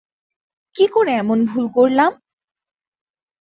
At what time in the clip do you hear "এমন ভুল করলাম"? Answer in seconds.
1.13-2.11